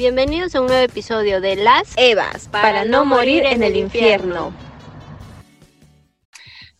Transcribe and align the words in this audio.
Bienvenidos 0.00 0.54
a 0.54 0.62
un 0.62 0.68
nuevo 0.68 0.82
episodio 0.82 1.42
de 1.42 1.56
Las 1.56 1.92
Evas 1.98 2.48
para, 2.48 2.86
no 2.86 3.04
morir 3.04 3.44
en 3.44 3.62
el 3.62 3.76
infierno. 3.76 4.50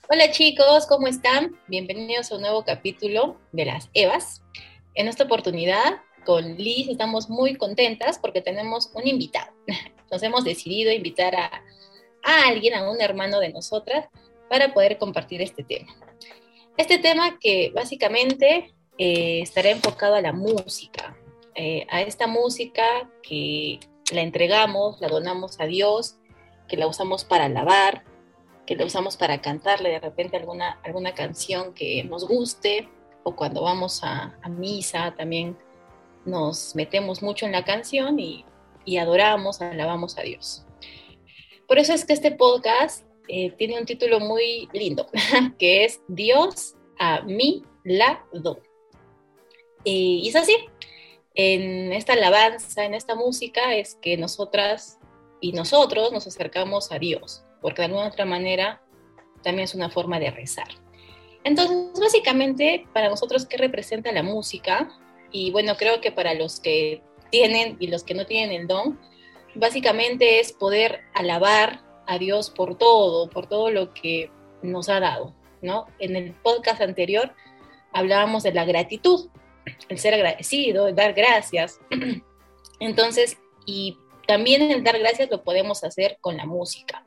Hola 0.08 0.30
chicos, 0.30 0.86
¿cómo 0.86 1.06
están? 1.06 1.54
Bienvenidos 1.68 2.32
a 2.32 2.36
un 2.36 2.40
nuevo 2.40 2.64
capítulo 2.64 3.38
de 3.52 3.66
Las 3.66 3.90
Evas. 3.92 4.42
En 4.94 5.06
esta 5.06 5.24
oportunidad 5.24 6.00
con 6.24 6.56
Liz 6.56 6.88
estamos 6.88 7.28
muy 7.28 7.56
contentas 7.56 8.18
porque 8.18 8.40
tenemos 8.40 8.90
un 8.94 9.06
invitado. 9.06 9.52
Nos 10.10 10.22
hemos 10.22 10.42
decidido 10.42 10.90
invitar 10.90 11.36
a, 11.36 11.62
a 12.24 12.48
alguien, 12.48 12.72
a 12.72 12.90
un 12.90 13.02
hermano 13.02 13.38
de 13.38 13.52
nosotras, 13.52 14.06
para 14.48 14.72
poder 14.72 14.96
compartir 14.96 15.42
este 15.42 15.62
tema. 15.62 15.94
Este 16.78 16.96
tema 16.96 17.38
que 17.38 17.70
básicamente 17.74 18.72
eh, 18.96 19.40
estará 19.42 19.68
enfocado 19.68 20.14
a 20.14 20.22
la 20.22 20.32
música, 20.32 21.18
eh, 21.54 21.86
a 21.90 22.02
esta 22.02 22.26
música 22.26 23.10
que 23.22 23.80
la 24.12 24.22
entregamos, 24.22 25.00
la 25.00 25.08
donamos 25.08 25.60
a 25.60 25.66
Dios, 25.66 26.16
que 26.68 26.76
la 26.76 26.86
usamos 26.86 27.24
para 27.24 27.46
alabar, 27.46 28.04
que 28.66 28.76
la 28.76 28.84
usamos 28.84 29.16
para 29.16 29.40
cantarle 29.40 29.90
de 29.90 30.00
repente 30.00 30.36
alguna, 30.36 30.80
alguna 30.84 31.14
canción 31.14 31.74
que 31.74 32.04
nos 32.04 32.26
guste, 32.26 32.88
o 33.22 33.36
cuando 33.36 33.62
vamos 33.62 34.00
a, 34.02 34.38
misa 34.48 35.14
también 35.16 35.58
nos 36.24 36.74
metemos 36.74 37.22
mucho 37.22 37.46
en 37.46 37.52
la 37.52 37.64
canción 37.64 38.18
y, 38.18 38.44
y, 38.84 38.98
adoramos, 38.98 39.60
alabamos 39.60 40.18
a 40.18 40.22
Dios. 40.22 40.64
Por 41.66 41.78
eso 41.78 41.92
es 41.92 42.04
que 42.04 42.12
este 42.12 42.32
podcast 42.32 43.04
eh, 43.28 43.52
tiene 43.52 43.78
un 43.78 43.86
título 43.86 44.20
muy 44.20 44.68
lindo, 44.72 45.06
que 45.58 45.84
es 45.84 46.00
Dios 46.08 46.74
a 46.98 47.22
mi 47.22 47.64
lado. 47.84 48.60
Y 49.84 50.28
es 50.28 50.36
así, 50.36 50.56
en 51.34 51.92
esta 51.92 52.14
alabanza, 52.14 52.84
en 52.84 52.94
esta 52.94 53.14
música, 53.14 53.74
es 53.74 53.96
que 54.00 54.16
nosotras 54.16 54.98
y 55.40 55.52
nosotros 55.52 56.12
nos 56.12 56.26
acercamos 56.26 56.92
a 56.92 56.98
Dios, 56.98 57.44
porque 57.60 57.82
de 57.82 57.86
alguna 57.86 58.08
otra 58.08 58.24
manera 58.24 58.82
también 59.42 59.64
es 59.64 59.74
una 59.74 59.90
forma 59.90 60.18
de 60.18 60.30
rezar. 60.30 60.68
Entonces, 61.44 61.98
básicamente, 61.98 62.86
para 62.92 63.08
nosotros, 63.08 63.46
¿qué 63.46 63.56
representa 63.56 64.12
la 64.12 64.22
música? 64.22 64.90
Y 65.32 65.50
bueno, 65.50 65.76
creo 65.76 66.00
que 66.00 66.12
para 66.12 66.34
los 66.34 66.60
que 66.60 67.02
tienen 67.30 67.76
y 67.80 67.86
los 67.86 68.04
que 68.04 68.14
no 68.14 68.26
tienen 68.26 68.60
el 68.60 68.66
don, 68.66 68.98
básicamente 69.54 70.40
es 70.40 70.52
poder 70.52 71.00
alabar 71.14 71.80
a 72.06 72.18
Dios 72.18 72.50
por 72.50 72.76
todo, 72.76 73.30
por 73.30 73.46
todo 73.46 73.70
lo 73.70 73.94
que 73.94 74.30
nos 74.62 74.88
ha 74.88 75.00
dado, 75.00 75.34
¿no? 75.62 75.86
En 75.98 76.16
el 76.16 76.34
podcast 76.34 76.82
anterior 76.82 77.32
hablábamos 77.92 78.42
de 78.42 78.52
la 78.52 78.64
gratitud, 78.64 79.30
el 79.88 79.98
ser 79.98 80.14
agradecido, 80.14 80.88
el 80.88 80.94
dar 80.94 81.12
gracias. 81.12 81.80
Entonces, 82.80 83.38
y 83.66 83.96
también 84.26 84.70
el 84.70 84.84
dar 84.84 84.98
gracias 84.98 85.30
lo 85.30 85.42
podemos 85.42 85.84
hacer 85.84 86.18
con 86.20 86.36
la 86.36 86.46
música. 86.46 87.06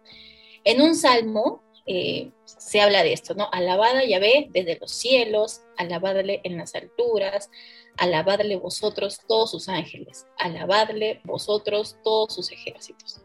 En 0.64 0.82
un 0.82 0.96
salmo 0.96 1.62
eh, 1.86 2.32
se 2.46 2.80
habla 2.80 3.04
de 3.04 3.14
esto, 3.14 3.34
¿no? 3.34 3.50
Alabada 3.52 4.06
Yahvé 4.06 4.48
desde 4.52 4.78
los 4.80 4.92
cielos, 4.92 5.62
alabadle 5.78 6.42
en 6.44 6.58
las 6.58 6.76
alturas, 6.76 7.50
alabadle 7.98 8.56
vosotros 8.56 9.20
todos 9.28 9.52
sus 9.52 9.68
ángeles, 9.70 10.26
alabadle 10.38 11.22
vosotros 11.24 11.98
todos 12.04 12.34
sus 12.34 12.52
ejércitos. 12.52 13.22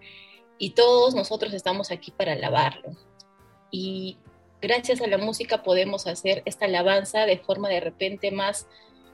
Y 0.59 0.70
todos 0.70 1.14
nosotros 1.14 1.53
estamos 1.53 1.92
aquí 1.92 2.11
para 2.11 2.33
alabarlo. 2.33 2.91
Y 3.70 4.19
gracias 4.61 5.00
a 5.00 5.06
la 5.06 5.19
música 5.19 5.62
podemos 5.62 6.06
hacer 6.09 6.42
esta 6.44 6.64
alabanza 6.64 7.27
de 7.27 7.39
forma 7.39 7.69
de 7.69 7.81
repente 7.81 8.33
más 8.33 8.66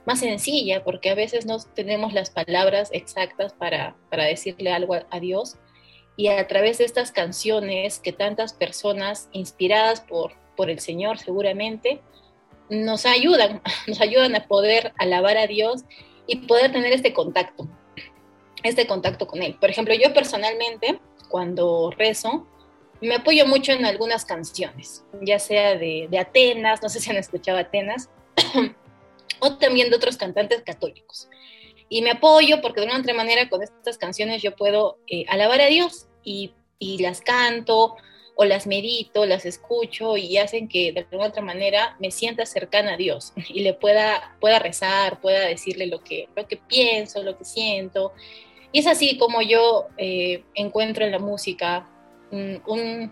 más 0.06 0.20
sencilla, 0.20 0.84
porque 0.84 1.10
a 1.10 1.14
veces 1.14 1.46
no 1.46 1.58
tenemos 1.58 2.12
las 2.12 2.30
palabras 2.30 2.90
exactas 2.92 3.52
para, 3.54 3.96
decirle 4.10 4.72
algo 4.72 4.94
a, 4.94 5.20
Dios. 5.20 5.56
Y 6.16 6.28
a 6.28 6.46
través 6.46 6.78
de 6.78 6.84
estas 6.84 7.10
canciones 7.10 7.98
que 7.98 8.12
tantas 8.12 8.52
personas 8.52 9.28
inspiradas 9.32 10.00
por, 10.00 10.32
por 10.56 10.70
el 10.70 10.78
Señor 10.78 11.18
seguramente, 11.18 12.00
nos 12.68 13.06
ayudan, 13.06 13.62
nos 13.86 14.00
ayudan 14.00 14.34
a 14.36 14.46
poder 14.46 14.92
alabar 14.98 15.36
a 15.36 15.46
Dios 15.46 15.84
y 16.26 16.36
poder 16.36 16.72
tener 16.72 16.92
este 16.92 17.12
contacto, 17.12 17.68
este 18.62 18.86
contacto 18.86 19.26
con 19.26 19.42
Él. 19.42 19.56
Por 19.58 19.70
ejemplo, 19.70 19.94
yo 19.94 20.12
personalmente, 20.12 21.00
cuando 21.28 21.90
rezo, 21.96 22.46
me 23.00 23.16
apoyo 23.16 23.46
mucho 23.46 23.72
en 23.72 23.84
algunas 23.84 24.24
canciones, 24.24 25.04
ya 25.20 25.38
sea 25.38 25.76
de, 25.76 26.08
de 26.10 26.18
Atenas, 26.18 26.82
no 26.82 26.88
sé 26.88 27.00
si 27.00 27.10
han 27.10 27.16
escuchado 27.16 27.58
Atenas, 27.58 28.08
también 29.52 29.90
de 29.90 29.96
otros 29.96 30.16
cantantes 30.16 30.62
católicos. 30.62 31.28
Y 31.88 32.02
me 32.02 32.12
apoyo 32.12 32.60
porque 32.60 32.80
de 32.80 32.86
una 32.86 32.98
otra 32.98 33.14
manera 33.14 33.48
con 33.48 33.62
estas 33.62 33.98
canciones 33.98 34.42
yo 34.42 34.56
puedo 34.56 34.98
eh, 35.06 35.24
alabar 35.28 35.60
a 35.60 35.66
Dios 35.66 36.08
y, 36.22 36.52
las 36.98 37.22
canto 37.22 37.96
o 38.36 38.44
las 38.44 38.66
medito, 38.66 39.24
las 39.24 39.46
escucho 39.46 40.18
y 40.18 40.36
hacen 40.36 40.68
que 40.68 40.92
de 40.92 41.00
alguna 41.00 41.28
otra 41.28 41.40
manera 41.40 41.96
me 41.98 42.10
sienta 42.10 42.44
cercana 42.44 42.94
a 42.94 42.96
Dios 42.98 43.32
y 43.48 43.60
le 43.62 43.72
pueda, 43.72 44.36
pueda 44.38 44.58
rezar, 44.58 45.20
pueda 45.22 45.46
decirle 45.46 45.86
lo 45.86 46.00
que, 46.00 46.28
lo 46.36 46.46
que 46.46 46.58
pienso, 46.58 47.22
lo 47.22 47.38
que 47.38 47.46
siento. 47.46 48.12
Y 48.70 48.80
es 48.80 48.86
así 48.86 49.16
como 49.16 49.40
yo 49.40 49.86
eh, 49.96 50.44
encuentro 50.54 51.06
en 51.06 51.12
la 51.12 51.18
música 51.20 51.88
un 52.30 53.10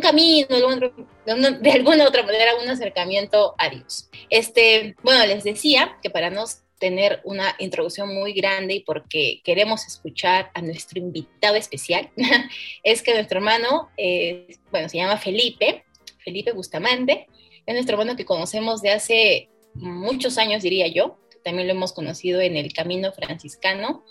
camino, 0.00 0.48
de 0.48 1.70
alguna 1.70 2.08
otra 2.08 2.22
manera, 2.22 2.56
un 2.62 2.68
acercamiento 2.68 3.54
a 3.58 3.68
Dios. 3.68 4.08
Este, 4.30 4.96
bueno, 5.02 5.26
les 5.26 5.44
decía 5.44 5.98
que 6.02 6.10
para 6.10 6.30
no 6.30 6.44
tener 6.78 7.20
una 7.22 7.54
introducción 7.60 8.12
muy 8.12 8.32
grande 8.32 8.74
y 8.74 8.80
porque 8.80 9.40
queremos 9.44 9.86
escuchar 9.86 10.50
a 10.52 10.62
nuestro 10.62 10.98
invitado 10.98 11.54
especial, 11.54 12.10
es 12.82 13.02
que 13.02 13.14
nuestro 13.14 13.38
hermano, 13.38 13.90
eh, 13.96 14.56
bueno, 14.72 14.88
se 14.88 14.96
llama 14.96 15.16
Felipe, 15.16 15.84
Felipe 16.24 16.50
Bustamante, 16.52 17.28
es 17.66 17.74
nuestro 17.74 17.94
hermano 17.94 18.16
que 18.16 18.24
conocemos 18.24 18.82
de 18.82 18.90
hace 18.90 19.48
muchos 19.74 20.38
años, 20.38 20.64
diría 20.64 20.88
yo, 20.88 21.18
también 21.44 21.68
lo 21.68 21.74
hemos 21.74 21.92
conocido 21.92 22.40
en 22.40 22.56
el 22.56 22.72
Camino 22.72 23.12
Franciscano, 23.12 24.04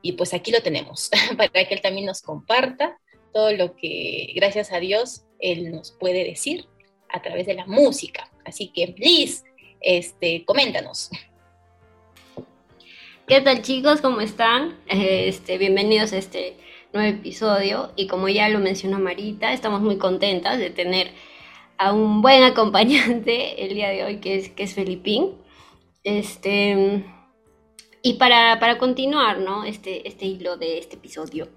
y 0.00 0.12
pues 0.12 0.34
aquí 0.34 0.52
lo 0.52 0.62
tenemos, 0.62 1.10
para 1.36 1.48
que 1.48 1.74
él 1.74 1.80
también 1.80 2.06
nos 2.06 2.22
comparta 2.22 3.00
todo 3.32 3.52
lo 3.52 3.76
que, 3.76 4.32
gracias 4.34 4.72
a 4.72 4.80
Dios, 4.80 5.24
Él 5.38 5.70
nos 5.70 5.92
puede 5.92 6.24
decir 6.24 6.66
a 7.08 7.22
través 7.22 7.46
de 7.46 7.54
la 7.54 7.66
música. 7.66 8.30
Así 8.44 8.68
que, 8.68 8.94
Liz, 8.98 9.44
este, 9.80 10.44
coméntanos. 10.44 11.10
¿Qué 13.26 13.40
tal 13.40 13.62
chicos? 13.62 14.00
¿Cómo 14.00 14.20
están? 14.20 14.78
Este, 14.86 15.56
bienvenidos 15.58 16.12
a 16.12 16.18
este 16.18 16.56
nuevo 16.92 17.08
episodio. 17.16 17.92
Y 17.96 18.06
como 18.06 18.28
ya 18.28 18.48
lo 18.48 18.58
mencionó 18.58 18.98
Marita, 18.98 19.52
estamos 19.52 19.80
muy 19.80 19.96
contentas 19.96 20.58
de 20.58 20.70
tener 20.70 21.12
a 21.78 21.92
un 21.92 22.20
buen 22.20 22.42
acompañante 22.42 23.64
el 23.64 23.74
día 23.74 23.88
de 23.90 24.04
hoy, 24.04 24.16
que 24.18 24.36
es, 24.36 24.50
que 24.50 24.64
es 24.64 24.74
Felipín. 24.74 25.36
Este, 26.04 27.04
y 28.02 28.14
para, 28.14 28.58
para 28.58 28.78
continuar, 28.78 29.38
¿no? 29.38 29.64
Este, 29.64 30.06
este 30.06 30.26
hilo 30.26 30.56
de 30.56 30.78
este 30.78 30.96
episodio. 30.96 31.48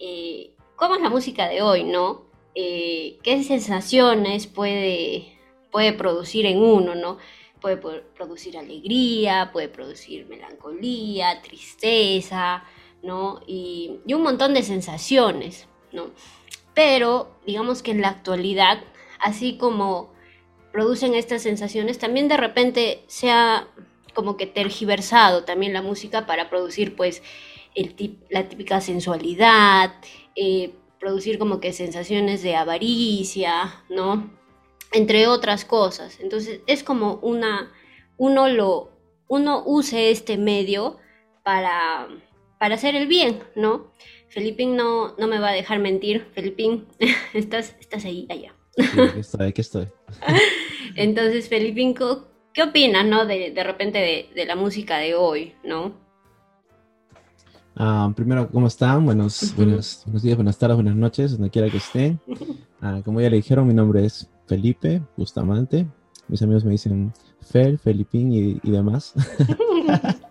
Eh, 0.00 0.51
cómo 0.82 0.96
es 0.96 1.00
la 1.00 1.10
música 1.10 1.48
de 1.48 1.62
hoy, 1.62 1.84
¿no? 1.84 2.22
Eh, 2.56 3.20
¿Qué 3.22 3.44
sensaciones 3.44 4.48
puede, 4.48 5.38
puede 5.70 5.92
producir 5.92 6.44
en 6.44 6.58
uno, 6.58 6.96
¿no? 6.96 7.18
Puede 7.60 7.76
producir 7.76 8.58
alegría, 8.58 9.50
puede 9.52 9.68
producir 9.68 10.26
melancolía, 10.26 11.40
tristeza, 11.40 12.64
¿no? 13.00 13.42
Y, 13.46 14.00
un 14.12 14.22
montón 14.24 14.54
de 14.54 14.64
sensaciones, 14.64 15.68
¿no? 15.92 16.10
Pero 16.74 17.30
digamos 17.46 17.84
que 17.84 17.92
en 17.92 18.00
la 18.00 18.08
actualidad, 18.08 18.82
así 19.20 19.56
como 19.58 20.12
producen 20.72 21.14
estas 21.14 21.42
sensaciones, 21.42 22.00
también 22.00 22.26
de 22.26 22.38
repente 22.38 23.04
se 23.06 23.30
ha 23.30 23.68
como 24.14 24.36
que 24.36 24.48
tergiversado 24.48 25.44
también 25.44 25.74
la 25.74 25.80
música 25.80 26.26
para 26.26 26.50
producir 26.50 26.96
pues 26.96 27.22
la 28.30 28.48
típica 28.48 28.80
sensualidad, 28.80 29.94
eh, 30.36 30.74
producir 30.98 31.38
como 31.38 31.60
que 31.60 31.72
sensaciones 31.72 32.42
de 32.42 32.54
avaricia, 32.54 33.82
¿no? 33.88 34.30
Entre 34.92 35.26
otras 35.26 35.64
cosas. 35.64 36.20
Entonces 36.20 36.60
es 36.66 36.84
como 36.84 37.14
una, 37.16 37.72
uno 38.16 38.48
lo, 38.48 38.90
uno 39.28 39.62
use 39.66 40.10
este 40.10 40.36
medio 40.38 40.98
para, 41.42 42.08
para 42.58 42.76
hacer 42.76 42.94
el 42.94 43.06
bien, 43.06 43.42
¿no? 43.56 43.92
Felipín 44.28 44.76
no, 44.76 45.14
no 45.16 45.26
me 45.26 45.40
va 45.40 45.50
a 45.50 45.54
dejar 45.54 45.78
mentir. 45.78 46.26
Felipín, 46.34 46.86
estás, 47.34 47.76
estás 47.80 48.04
ahí, 48.04 48.26
allá. 48.30 48.54
aquí 48.76 49.20
estoy, 49.20 49.48
aquí 49.48 49.60
estoy. 49.60 49.88
Entonces, 50.94 51.48
Felipín, 51.48 51.94
¿qué 52.54 52.62
opinas, 52.62 53.04
no? 53.04 53.26
De, 53.26 53.50
de 53.50 53.64
repente 53.64 53.98
de, 53.98 54.30
de 54.34 54.46
la 54.46 54.56
música 54.56 54.98
de 54.98 55.14
hoy, 55.14 55.54
¿no? 55.64 56.00
Ah, 57.76 58.12
primero, 58.14 58.50
¿cómo 58.50 58.66
están? 58.66 59.04
Buenos, 59.04 59.54
buenos, 59.56 60.02
buenos, 60.04 60.22
días, 60.22 60.36
buenas 60.36 60.58
tardes, 60.58 60.76
buenas 60.76 60.94
noches, 60.94 61.32
donde 61.32 61.50
quiera 61.50 61.70
que 61.70 61.78
estén. 61.78 62.20
Ah, 62.80 63.00
como 63.04 63.20
ya 63.20 63.30
le 63.30 63.36
dijeron, 63.36 63.66
mi 63.66 63.72
nombre 63.72 64.04
es 64.04 64.28
Felipe 64.46 65.02
Bustamante. 65.16 65.86
Mis 66.28 66.42
amigos 66.42 66.64
me 66.64 66.72
dicen 66.72 67.12
Fel, 67.40 67.78
Felipín 67.78 68.32
y, 68.32 68.60
y 68.62 68.70
demás. 68.70 69.14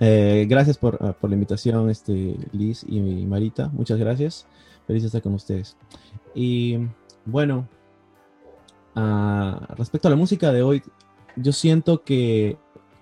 Eh, 0.00 0.46
gracias 0.48 0.78
por, 0.78 0.96
ah, 1.00 1.12
por, 1.12 1.28
la 1.28 1.34
invitación, 1.34 1.90
este, 1.90 2.36
Liz 2.52 2.84
y 2.88 3.00
Marita. 3.00 3.68
Muchas 3.68 3.98
gracias. 3.98 4.46
Feliz 4.86 5.02
de 5.02 5.06
estar 5.06 5.22
con 5.22 5.34
ustedes. 5.34 5.76
Y 6.36 6.78
bueno, 7.24 7.68
respecto 9.76 10.06
a 10.06 10.10
la 10.12 10.16
música 10.16 10.52
de 10.52 10.62
hoy, 10.62 10.82
yo 11.34 11.52
siento 11.52 12.04
que 12.04 12.58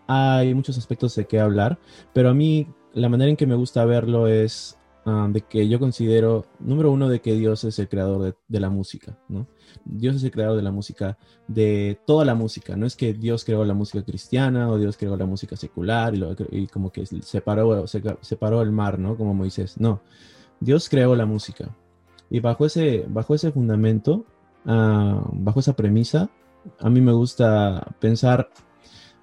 hay 0.07 0.55
muchos 0.55 0.79
aspectos 0.79 1.15
de 1.17 1.27
qué 1.27 1.39
hablar, 1.39 1.79
pero 2.13 2.31
a 2.31 2.35
mí 2.35 2.67
la 2.97 3.11
manera 3.11 3.31
en 3.31 3.37
que 3.37 3.47
me 3.47 3.55
gusta 3.55 3.85
verlo 3.85 4.27
es 4.27 4.79
uh, 5.05 5.31
de 5.31 5.43
que 5.43 5.69
yo 5.69 5.79
considero, 5.79 6.47
número 6.59 6.91
uno, 6.91 7.11
de 7.11 7.21
que 7.21 7.35
Dios 7.35 7.63
es 7.65 7.79
el 7.79 7.89
creador 7.91 8.35
de, 8.49 8.61
la 8.61 8.71
música, 8.71 9.19
¿no? 9.29 9.47
Dios 9.85 10.17
es 10.17 10.25
el 10.25 10.31
creador 10.31 10.57
de 10.57 10.63
la 10.63 10.71
música, 10.71 11.19
de 11.47 12.01
toda 12.07 12.25
la 12.25 12.35
música, 12.35 12.75
no 12.75 12.87
es 12.87 12.97
que 12.97 13.13
Dios 13.13 13.45
creó 13.45 13.67
la 13.67 13.75
música 13.75 14.03
cristiana 14.03 14.71
o 14.71 14.79
Dios 14.79 14.97
creó 14.97 15.15
la 15.17 15.27
música 15.27 15.57
secular 15.57 16.15
y, 16.15 16.17
lo, 16.17 16.35
y 16.51 16.69
como 16.69 16.91
que 16.91 17.05
separó, 17.05 17.87
separó 17.87 18.63
el 18.63 18.73
mar, 18.73 18.99
¿no? 18.99 19.17
Como 19.19 19.35
Moisés, 19.35 19.79
no, 19.79 20.01
Dios 20.59 20.89
creó 20.89 21.15
la 21.15 21.27
música. 21.27 21.77
Y 22.31 22.41
bajo 22.41 22.65
ese, 22.65 23.05
bajo 23.09 23.35
ese 23.35 23.53
fundamento, 23.53 24.25
uh, 24.65 25.21
bajo 25.33 25.61
esa 25.61 25.77
premisa, 25.77 26.31
a 26.81 26.89
mí 26.89 27.03
me 27.03 27.13
gusta 27.13 27.95
pensar 28.01 28.49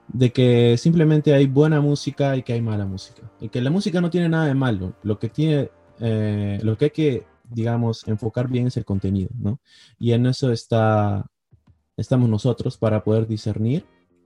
de 0.08 0.32
que 0.32 0.78
simplemente 0.78 1.34
hay 1.34 1.48
buena 1.48 1.82
música 1.82 2.36
y 2.36 2.44
que 2.44 2.54
hay 2.54 2.62
mala 2.62 2.86
música. 2.86 3.32
Y 3.40 3.50
que 3.50 3.62
la 3.62 3.70
música 3.70 4.02
no 4.02 4.10
tiene 4.10 4.30
nada 4.30 4.46
de 4.46 4.54
malo. 4.54 4.96
Lo 5.04 5.20
que 5.20 5.30
tiene, 5.30 5.70
eh, 6.00 6.60
lo 6.64 6.78
que 6.78 6.86
hay 6.86 6.92
que, 6.92 7.28
digamos, 7.50 8.08
enfocar 8.08 8.48
bien 8.48 8.68
es 8.68 8.78
el 8.78 8.86
contenido, 8.86 9.30
¿no? 9.38 9.60
Y 9.98 10.12
en 10.12 10.26
eso 10.26 10.52
está, 10.52 11.26
estamos 11.98 12.30
nosotros 12.30 12.78
para 12.78 13.04
poder 13.04 13.28
discernir, 13.28 13.86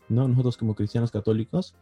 ¿no? 0.10 0.28
Nosotros 0.28 0.58
como 0.58 0.76
cristianos 0.76 1.12
católicos, 1.12 1.76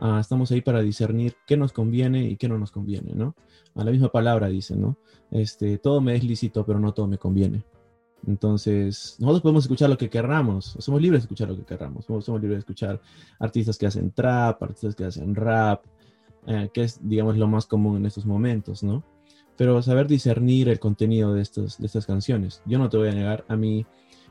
uh, 0.00 0.18
estamos 0.18 0.50
ahí 0.52 0.60
para 0.60 0.80
discernir 0.80 1.36
qué 1.46 1.56
nos 1.56 1.72
conviene 1.72 2.24
y 2.24 2.36
qué 2.36 2.48
no 2.48 2.58
nos 2.58 2.70
conviene, 2.70 3.12
¿no? 3.14 3.34
A 3.74 3.84
la 3.84 3.90
misma 3.90 4.10
palabra 4.10 4.48
dice, 4.48 4.76
¿no? 4.76 4.96
Este, 5.30 5.78
todo 5.78 6.00
me 6.00 6.14
es 6.16 6.24
lícito, 6.24 6.64
pero 6.64 6.78
no 6.78 6.92
todo 6.92 7.06
me 7.06 7.18
conviene. 7.18 7.64
Entonces, 8.26 9.16
nosotros 9.18 9.42
podemos 9.42 9.64
escuchar 9.64 9.88
lo 9.88 9.98
que 9.98 10.10
querramos, 10.10 10.76
somos 10.78 11.00
libres 11.00 11.22
de 11.22 11.24
escuchar 11.24 11.48
lo 11.48 11.56
que 11.56 11.64
querramos, 11.64 12.04
somos, 12.04 12.28
libres 12.40 12.56
de 12.56 12.58
escuchar 12.58 13.00
artistas 13.38 13.78
que 13.78 13.86
hacen 13.86 14.10
trap, 14.10 14.62
artistas 14.62 14.94
que 14.94 15.04
hacen 15.04 15.34
rap, 15.34 15.84
eh, 16.46 16.68
que 16.72 16.84
es, 16.84 17.00
digamos, 17.02 17.36
lo 17.36 17.46
más 17.48 17.66
común 17.66 17.96
en 17.96 18.06
estos 18.06 18.26
momentos, 18.26 18.82
¿no? 18.82 19.02
Pero 19.56 19.82
saber 19.82 20.06
discernir 20.06 20.68
el 20.68 20.78
contenido 20.78 21.34
de, 21.34 21.42
estos, 21.42 21.78
de 21.78 21.86
estas 21.86 22.06
canciones. 22.06 22.62
Yo 22.66 22.78
no 22.78 22.88
te 22.88 22.96
voy 22.96 23.08
a 23.08 23.12
negar, 23.12 23.44
a 23.48 23.56
mí 23.56 23.86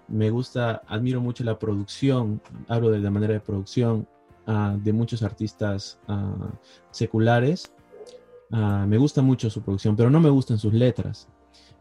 me 0.07 0.29
gusta, 0.29 0.81
admiro 0.87 1.21
mucho 1.21 1.43
la 1.43 1.57
producción, 1.57 2.41
hablo 2.67 2.89
de 2.89 2.99
la 2.99 3.11
manera 3.11 3.33
de 3.33 3.39
producción 3.39 4.07
uh, 4.47 4.77
de 4.77 4.93
muchos 4.93 5.23
artistas 5.23 5.99
uh, 6.07 6.49
seculares, 6.91 7.71
uh, 8.51 8.87
me 8.87 8.97
gusta 8.97 9.21
mucho 9.21 9.49
su 9.49 9.61
producción, 9.61 9.95
pero 9.95 10.09
no 10.09 10.19
me 10.19 10.29
gustan 10.29 10.57
sus 10.57 10.73
letras. 10.73 11.27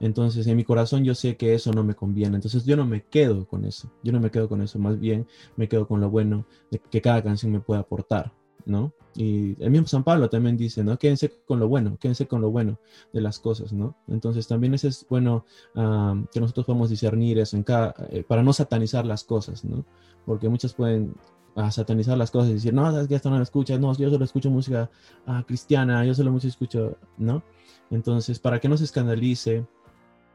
Entonces, 0.01 0.47
en 0.47 0.57
mi 0.57 0.65
corazón 0.65 1.05
yo 1.05 1.15
sé 1.15 1.37
que 1.37 1.55
eso 1.55 1.73
no 1.73 1.85
me 1.85 1.95
conviene. 1.95 2.37
Entonces, 2.37 2.65
yo 2.65 2.77
no 2.77 2.87
me 2.87 3.05
quedo 3.05 3.47
con 3.47 3.65
eso. 3.65 3.91
Yo 4.03 4.13
no 4.13 4.21
me 4.21 4.31
quedo 4.31 4.49
con 4.49 4.63
eso. 4.63 4.79
Más 4.79 4.99
bien, 4.99 5.27
me 5.57 5.69
quedo 5.69 5.87
con 5.87 6.01
lo 6.01 6.11
bueno 6.11 6.47
de 6.71 6.79
que 6.79 7.01
cada 7.01 7.23
canción 7.23 7.53
me 7.53 7.61
puede 7.61 7.81
aportar, 7.81 8.33
¿no? 8.65 8.93
Y 9.15 9.61
el 9.63 9.71
mismo 9.71 9.89
San 9.89 10.05
Pablo 10.05 10.29
también 10.31 10.57
dice, 10.57 10.85
¿no? 10.85 10.97
Quédense 10.97 11.41
con 11.45 11.59
lo 11.59 11.67
bueno, 11.67 11.97
quédense 11.99 12.29
con 12.29 12.41
lo 12.41 12.51
bueno 12.51 12.79
de 13.13 13.21
las 13.21 13.41
cosas, 13.41 13.73
¿no? 13.73 13.97
Entonces, 14.07 14.47
también 14.47 14.75
eso 14.75 14.87
es 14.87 15.05
bueno 15.09 15.45
um, 15.75 16.27
que 16.27 16.41
nosotros 16.41 16.67
podamos 16.67 16.91
discernir 16.91 17.39
eso 17.39 17.57
en 17.57 17.65
cada, 17.65 17.95
eh, 18.11 18.23
para 18.23 18.43
no 18.45 18.53
satanizar 18.53 19.05
las 19.05 19.25
cosas, 19.25 19.65
¿no? 19.65 19.85
Porque 20.25 20.49
muchos 20.49 20.75
pueden 20.75 21.15
a 21.57 21.71
satanizar 21.73 22.17
las 22.17 22.31
cosas 22.31 22.51
y 22.51 22.55
decir, 22.55 22.73
no, 22.73 22.91
sabes 22.93 23.11
esto 23.11 23.31
no 23.31 23.37
lo 23.37 23.43
escuchas, 23.43 23.81
no, 23.81 23.93
yo 23.97 24.11
solo 24.11 24.25
escucho 24.25 24.51
música 24.51 24.89
uh, 25.27 25.43
cristiana, 25.43 26.05
yo 26.05 26.15
solo 26.15 26.31
música 26.31 26.51
escucho, 26.51 26.97
¿no? 27.17 27.43
Entonces, 27.91 28.39
para 28.39 28.61
que 28.61 28.69
no 28.69 28.77
se 28.77 28.85
escandalice, 28.85 29.67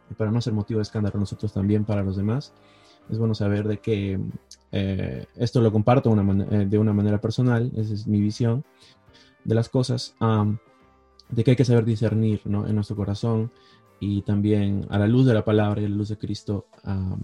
y 0.10 0.14
para 0.14 0.32
no 0.32 0.42
ser 0.42 0.54
motivo 0.54 0.80
de 0.80 0.84
escándalo 0.84 1.20
nosotros 1.20 1.54
también 1.54 1.86
para 1.86 2.04
los 2.04 2.16
demás, 2.16 2.54
es 3.10 3.18
bueno 3.18 3.36
saber 3.36 3.68
de 3.68 3.80
que 3.80 4.20
eh, 4.72 5.26
esto 5.36 5.62
lo 5.62 5.72
comparto 5.72 6.14
eh, 6.14 6.66
de 6.66 6.80
una 6.80 6.94
manera 6.94 7.20
personal, 7.20 7.72
esa 7.76 7.94
es 7.94 8.08
mi 8.08 8.22
visión 8.22 8.64
de 9.44 9.56
las 9.56 9.70
cosas, 9.70 10.16
de 11.30 11.44
que 11.44 11.52
hay 11.52 11.58
que 11.58 11.66
saber 11.66 11.84
discernir 11.84 12.42
¿no? 12.46 12.66
en 12.66 12.76
nuestro 12.76 12.96
corazón 12.96 13.52
y 14.00 14.22
también 14.22 14.86
a 14.90 14.98
la 14.98 15.08
luz 15.08 15.26
de 15.26 15.34
la 15.34 15.44
palabra 15.44 15.82
y 15.82 15.86
a 15.86 15.90
la 15.90 15.96
luz 15.96 16.10
de 16.10 16.18
Cristo, 16.18 16.68
um, 16.86 17.20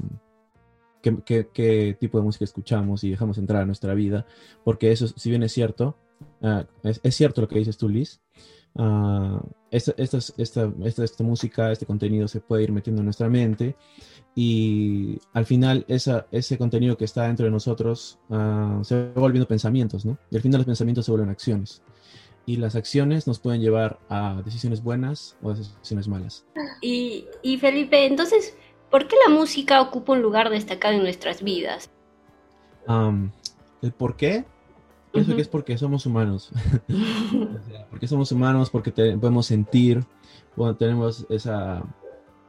qué, 1.02 1.98
tipo 2.00 2.18
de 2.18 2.24
música 2.24 2.44
escuchamos 2.44 3.04
y 3.04 3.10
dejamos 3.10 3.38
entrar 3.38 3.62
a 3.62 3.66
nuestra 3.66 3.94
vida, 3.94 4.26
porque 4.64 4.92
eso, 4.92 5.08
si 5.08 5.30
bien 5.30 5.44
es 5.44 5.54
cierto, 5.54 5.98
uh, 6.42 6.64
es, 6.84 7.00
es, 7.04 7.16
cierto 7.16 7.42
lo 7.42 7.48
que 7.48 7.60
dices 7.60 7.78
tú, 7.78 7.88
Liz, 7.88 8.22
Uh, 8.76 9.40
esta, 9.72 9.94
esta, 9.98 10.18
esta, 10.38 10.72
esta, 11.04 11.24
música, 11.24 11.72
este 11.72 11.86
contenido 11.86 12.28
se 12.28 12.40
puede 12.40 12.64
ir 12.64 12.72
metiendo 12.72 13.02
en 13.02 13.06
nuestra 13.06 13.30
mente 13.30 13.76
y 14.36 15.20
al 15.34 15.46
final 15.46 15.86
esa, 15.88 16.28
ese 16.32 16.58
contenido 16.58 16.96
que 16.98 17.06
está 17.06 17.24
dentro 17.24 17.46
de 17.46 17.52
nosotros 17.52 18.20
uh, 18.30 18.84
se 18.84 19.12
va 19.12 19.22
volviendo 19.22 19.48
pensamientos, 19.48 20.06
¿no? 20.06 20.18
Y 20.32 20.38
al 20.38 20.42
final 20.42 20.60
los 20.60 20.66
pensamientos 20.66 21.06
se 21.06 21.12
vuelven 21.12 21.30
acciones. 21.30 21.82
Y 22.46 22.56
las 22.56 22.76
acciones 22.76 23.28
nos 23.28 23.40
pueden 23.40 23.62
llevar 23.62 24.00
a 24.10 24.42
decisiones 24.44 24.82
buenas 24.82 25.36
o 25.44 25.52
a 25.52 25.54
decisiones 25.56 26.08
malas. 26.08 26.46
Y, 26.82 27.26
y 27.44 27.58
Felipe, 27.58 28.06
entonces, 28.06 28.56
¿por 28.90 29.08
qué 29.08 29.16
la 29.28 29.34
música 29.34 29.82
ocupa 29.82 30.14
un 30.14 30.22
lugar 30.22 30.50
destacado 30.50 30.96
en 30.96 31.04
nuestras 31.04 31.44
vidas? 31.44 31.92
Um, 32.88 33.32
¿El 33.82 33.92
por 33.92 34.16
qué? 34.16 34.46
Pienso 35.12 35.36
que 35.36 35.42
es 35.42 35.48
porque 35.48 35.78
somos 35.78 36.06
humanos. 36.06 36.52
porque 37.90 38.08
somos 38.08 38.32
humanos, 38.32 38.70
porque 38.70 38.92
podemos 38.92 39.46
sentir, 39.46 40.04
bueno, 40.56 40.76
tenemos 40.76 41.26
esa, 41.30 41.84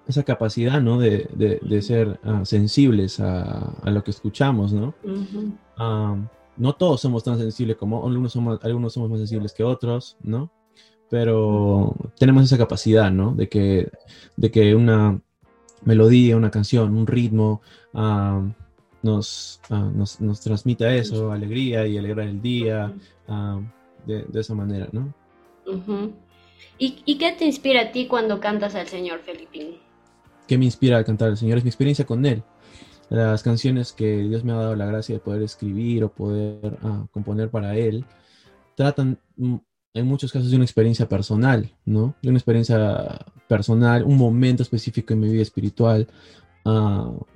esa 0.06 0.22
capacidad, 0.24 0.80
¿no? 0.80 0.98
De, 0.98 1.28
de, 1.32 1.82
ser 1.82 2.20
uh, 2.24 2.44
sensibles 2.44 3.20
a, 3.20 3.72
a, 3.82 3.90
lo 3.90 4.04
que 4.04 4.10
escuchamos, 4.10 4.72
¿no? 4.72 4.94
um, 5.78 6.26
no 6.56 6.74
todos 6.74 7.00
somos 7.00 7.24
tan 7.24 7.38
sensibles 7.38 7.76
como 7.76 8.06
algunos 8.06 8.32
somos, 8.32 8.62
algunos 8.62 8.92
somos 8.92 9.08
más 9.08 9.18
sensibles 9.20 9.54
que 9.54 9.64
otros, 9.64 10.18
¿no? 10.22 10.50
Pero 11.08 11.96
tenemos 12.18 12.44
esa 12.44 12.58
capacidad, 12.58 13.10
¿no? 13.10 13.34
De 13.34 13.48
que, 13.48 13.90
de 14.36 14.50
que 14.50 14.74
una 14.74 15.20
melodía, 15.82 16.36
una 16.36 16.50
canción, 16.50 16.94
un 16.94 17.06
ritmo, 17.06 17.62
uh, 17.94 18.50
nos, 19.02 19.60
uh, 19.70 19.74
nos, 19.74 20.20
nos, 20.20 20.40
transmita 20.40 20.92
eso, 20.94 21.32
alegría 21.32 21.86
y 21.86 21.96
alegrar 21.96 22.28
el 22.28 22.40
día 22.40 22.92
uh, 23.28 23.60
de, 24.06 24.24
de, 24.24 24.40
esa 24.40 24.54
manera, 24.54 24.88
¿no? 24.92 25.12
-huh. 25.66 26.12
¿Y, 26.78 27.02
¿Y, 27.04 27.18
qué 27.18 27.32
te 27.32 27.44
inspira 27.44 27.82
a 27.82 27.92
ti 27.92 28.06
cuando 28.06 28.40
cantas 28.40 28.74
al 28.74 28.86
Señor, 28.86 29.20
Felipín? 29.20 29.76
¿Qué 30.46 30.58
me 30.58 30.64
inspira 30.64 30.98
a 30.98 31.04
cantar 31.04 31.28
al 31.28 31.36
Señor? 31.36 31.58
Es 31.58 31.64
mi 31.64 31.68
experiencia 31.68 32.04
con 32.04 32.24
Él. 32.26 32.42
Las 33.08 33.42
canciones 33.42 33.92
que 33.92 34.18
Dios 34.18 34.44
me 34.44 34.52
ha 34.52 34.56
dado 34.56 34.76
la 34.76 34.86
gracia 34.86 35.14
de 35.14 35.20
poder 35.20 35.42
escribir 35.42 36.04
o 36.04 36.12
poder 36.12 36.78
componer 37.10 37.50
para 37.50 37.76
Él 37.76 38.04
tratan 38.76 39.18
mm, 39.36 39.56
en 39.94 40.06
muchos 40.06 40.32
casos 40.32 40.50
de 40.50 40.56
una 40.56 40.64
experiencia 40.64 41.08
personal, 41.08 41.70
¿no? 41.84 42.14
De 42.22 42.28
una 42.28 42.38
experiencia 42.38 43.18
personal, 43.48 44.04
un 44.04 44.16
momento 44.16 44.62
específico 44.62 45.12
en 45.12 45.20
mi 45.20 45.28
vida 45.28 45.42
espiritual 45.42 46.06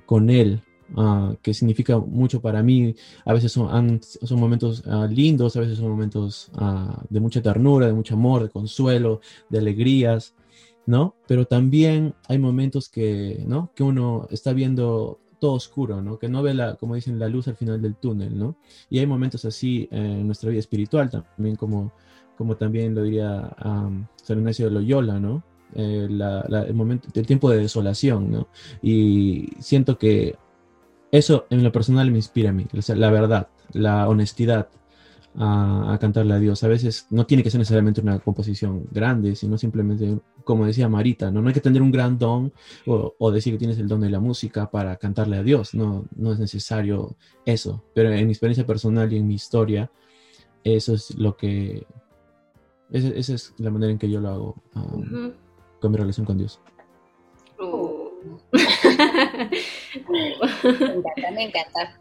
con 0.05 0.29
Él, 0.29 0.61
Uh, 0.93 1.35
que 1.41 1.55
significa 1.55 1.97
mucho 1.97 2.41
para 2.41 2.61
mí. 2.61 2.95
A 3.25 3.33
veces 3.33 3.51
son, 3.51 3.99
son 4.03 4.39
momentos 4.39 4.83
uh, 4.85 5.07
lindos, 5.07 5.55
a 5.55 5.61
veces 5.61 5.79
son 5.79 5.89
momentos 5.89 6.51
uh, 6.61 7.03
de 7.09 7.19
mucha 7.19 7.41
ternura, 7.41 7.87
de 7.87 7.93
mucho 7.93 8.13
amor, 8.13 8.43
de 8.43 8.49
consuelo, 8.49 9.19
de 9.49 9.57
alegrías, 9.57 10.35
¿no? 10.85 11.15
Pero 11.27 11.45
también 11.45 12.13
hay 12.27 12.37
momentos 12.37 12.87
que, 12.87 13.43
¿no? 13.47 13.71
Que 13.73 13.81
uno 13.81 14.27
está 14.29 14.53
viendo 14.53 15.19
todo 15.39 15.53
oscuro, 15.53 16.03
¿no? 16.03 16.19
Que 16.19 16.29
no 16.29 16.43
ve 16.43 16.53
la, 16.53 16.75
como 16.75 16.93
dicen, 16.93 17.17
la 17.17 17.29
luz 17.29 17.47
al 17.47 17.55
final 17.55 17.81
del 17.81 17.95
túnel, 17.95 18.37
¿no? 18.37 18.55
Y 18.87 18.99
hay 18.99 19.07
momentos 19.07 19.43
así 19.43 19.87
en 19.89 20.27
nuestra 20.27 20.51
vida 20.51 20.59
espiritual 20.59 21.09
también, 21.09 21.55
como, 21.55 21.93
como 22.37 22.57
también 22.57 22.93
lo 22.93 23.01
diría 23.01 23.55
um, 23.65 24.05
San 24.21 24.37
Ignacio 24.37 24.67
de 24.67 24.71
Loyola, 24.71 25.19
¿no? 25.19 25.43
Eh, 25.73 26.07
la, 26.09 26.45
la, 26.47 26.61
el 26.61 26.75
momento, 26.75 27.09
el 27.11 27.25
tiempo 27.25 27.49
de 27.49 27.57
desolación, 27.57 28.31
¿no? 28.31 28.47
Y 28.83 29.49
siento 29.59 29.97
que 29.97 30.35
eso 31.17 31.45
en 31.49 31.63
lo 31.63 31.71
personal 31.71 32.11
me 32.11 32.17
inspira 32.17 32.49
a 32.49 32.53
mí, 32.53 32.65
la 32.87 33.09
verdad, 33.09 33.47
la 33.73 34.07
honestidad 34.09 34.69
a, 35.37 35.93
a, 35.93 35.99
cantarle 35.99 36.33
a 36.33 36.39
Dios. 36.39 36.63
A 36.63 36.67
veces 36.67 37.07
no 37.09 37.25
tiene 37.25 37.43
que 37.43 37.49
ser 37.49 37.59
necesariamente 37.59 38.01
una 38.01 38.19
composición 38.19 38.87
grande, 38.91 39.35
sino 39.35 39.57
simplemente, 39.57 40.17
como 40.43 40.65
decía 40.65 40.89
Marita, 40.89 41.31
no, 41.31 41.41
no 41.41 41.47
hay 41.47 41.53
que 41.53 41.61
tener 41.61 41.81
un 41.81 41.91
gran 41.91 42.17
don 42.17 42.53
o, 42.85 43.15
o, 43.17 43.31
decir 43.31 43.53
que 43.53 43.59
tienes 43.59 43.77
el 43.77 43.87
don 43.87 44.01
de 44.01 44.09
la 44.09 44.19
música 44.19 44.69
para 44.69 44.95
cantarle 44.97 45.37
a 45.37 45.43
Dios, 45.43 45.73
no, 45.73 46.05
no 46.15 46.33
es 46.33 46.39
necesario 46.39 47.15
eso. 47.45 47.83
Pero 47.93 48.11
en 48.11 48.25
mi 48.25 48.31
experiencia 48.31 48.65
personal 48.65 49.11
y 49.11 49.17
en 49.17 49.27
mi 49.27 49.35
historia, 49.35 49.91
eso 50.63 50.93
es 50.93 51.15
lo 51.15 51.35
que... 51.35 51.85
Esa, 52.91 53.07
esa 53.09 53.33
es 53.33 53.53
la 53.57 53.71
manera 53.71 53.91
en 53.91 53.97
que 53.97 54.09
yo 54.09 54.21
lo 54.21 54.29
hago 54.29 54.55
um, 54.75 54.81
uh 54.83 55.03
-huh. 55.03 55.33
con 55.81 55.91
mi 55.91 55.97
relación 55.97 56.25
con 56.25 56.37
Dios. 56.37 56.59
Oh. 57.59 58.04
Me 60.63 60.93
encanta, 60.93 61.31
me 61.31 61.43
encanta. 61.43 61.97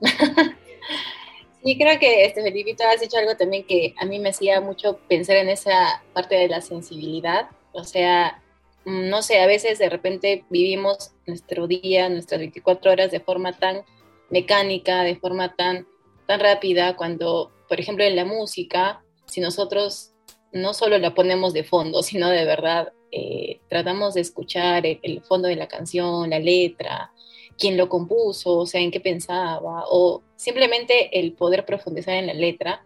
Y 1.67 1.79
creo 1.79 1.99
que, 1.99 2.27
este, 2.27 2.43
Felipito, 2.43 2.85
has 2.85 3.01
dicho 3.01 3.17
algo 3.17 3.37
también 3.37 3.67
que 3.67 3.95
a 3.99 4.05
mí 4.05 4.19
me 4.19 4.29
hacía 4.29 4.61
mucho 4.61 4.99
pensar 5.09 5.37
en 5.37 5.49
esa 5.49 6.03
parte 6.13 6.35
de 6.35 6.49
la 6.49 6.61
sensibilidad. 6.61 7.49
O 7.73 7.85
sea, 7.85 8.43
mm, 8.85 9.09
no 9.09 9.23
sé, 9.23 9.41
a 9.41 9.47
veces 9.47 9.79
de 9.79 9.89
repente 9.89 10.45
vivimos 10.51 11.13
nuestro 11.27 11.67
día, 11.67 12.11
nuestras 12.11 12.41
24 12.41 12.93
horas 12.93 13.11
de 13.11 13.21
forma 13.21 13.55
tan 13.55 13.83
mecánica, 14.29 15.05
de 15.05 15.17
forma 15.17 15.57
tan, 15.57 15.87
tan 16.27 16.41
rápida, 16.41 16.97
cuando, 16.97 17.51
por 17.67 17.81
ejemplo, 17.81 18.05
en 18.05 18.17
la 18.17 18.27
música, 18.27 19.03
si 19.25 19.41
nosotros 19.41 20.14
no 20.55 20.73
solo 20.73 20.97
la 20.99 21.15
ponemos 21.15 21.53
de 21.53 21.65
fondo, 21.65 22.03
sino 22.03 22.31
de 22.31 22.45
verdad 22.45 22.93
eh, 23.11 23.61
tratamos 23.69 24.15
de 24.15 24.23
escuchar 24.23 24.87
el, 24.87 25.23
fondo 25.23 25.49
de 25.49 25.57
la 25.57 25.69
canción, 25.69 26.31
la 26.31 26.39
letra, 26.39 27.13
quién 27.59 27.77
lo 27.77 27.89
compuso, 27.89 28.59
o 28.59 28.67
sea, 28.67 28.81
en 28.81 28.91
qué 28.91 29.01
pensaba, 29.01 29.85
o 29.91 30.23
simplemente 30.37 31.19
el 31.19 31.33
poder 31.33 31.67
profundizar 31.67 32.15
en 32.15 32.29
la 32.29 32.35
letra 32.35 32.85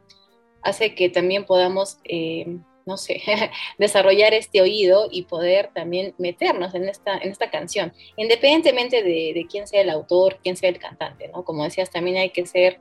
hace 0.63 0.95
que 0.95 1.09
también 1.09 1.45
podamos, 1.45 1.99
eh, 2.05 2.59
no 2.87 2.97
sé, 2.97 3.23
desarrollar 3.79 4.33
este 4.35 4.61
oído 4.63 5.09
y 5.11 5.23
poder 5.23 5.71
también 5.75 6.15
meternos 6.19 6.75
en 6.75 6.89
esta, 6.89 7.19
en 7.19 7.31
esta 7.31 7.51
canción, 7.51 7.93
independientemente 8.17 9.03
de, 9.03 9.33
de, 9.35 9.47
quién 9.49 9.67
sea 9.67 9.83
el 9.83 9.91
autor, 9.91 10.39
quién 10.43 10.57
sea 10.57 10.71
el 10.71 10.79
cantante, 10.79 11.29
¿no? 11.29 11.45
Como 11.45 11.65
decías, 11.65 11.91
también 11.91 12.17
hay 12.17 12.31
que 12.31 12.47
ser 12.47 12.81